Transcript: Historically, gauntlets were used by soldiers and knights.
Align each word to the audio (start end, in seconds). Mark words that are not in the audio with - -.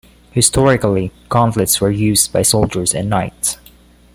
Historically, 0.31 1.11
gauntlets 1.29 1.79
were 1.79 1.91
used 1.91 2.33
by 2.33 2.41
soldiers 2.41 2.95
and 2.95 3.07
knights. 3.07 3.57